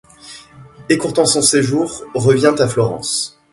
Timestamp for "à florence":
2.57-3.39